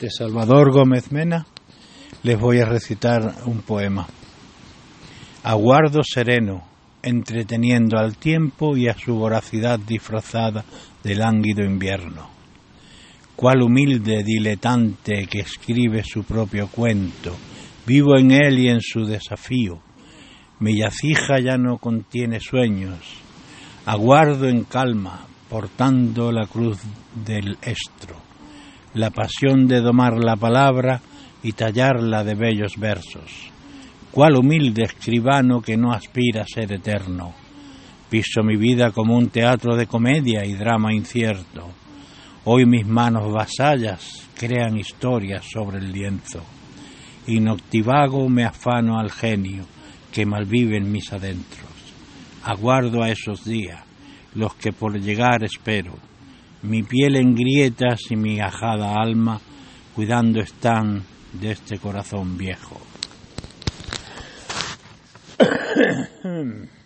[0.00, 1.46] de Salvador Gómez Mena,
[2.22, 4.06] les voy a recitar un poema.
[5.42, 6.64] Aguardo sereno,
[7.02, 10.64] entreteniendo al tiempo y a su voracidad disfrazada
[11.02, 12.28] de lánguido invierno.
[13.36, 17.36] Cuál humilde diletante que escribe su propio cuento,
[17.86, 19.80] vivo en él y en su desafío.
[20.60, 23.00] Mi yacija ya no contiene sueños,
[23.86, 26.78] aguardo en calma, portando la cruz
[27.24, 28.23] del estro
[28.94, 31.00] la pasión de domar la palabra
[31.42, 33.50] y tallarla de bellos versos.
[34.10, 37.34] Cuál humilde escribano que no aspira a ser eterno.
[38.08, 41.68] Piso mi vida como un teatro de comedia y drama incierto.
[42.44, 46.42] Hoy mis manos vasallas crean historias sobre el lienzo.
[47.26, 49.64] Y noctivago me afano al genio
[50.12, 51.64] que malvive en mis adentros.
[52.44, 53.82] Aguardo a esos días,
[54.34, 55.94] los que por llegar espero
[56.64, 59.40] mi piel en grietas y mi ajada alma
[59.94, 62.80] cuidando están de este corazón viejo.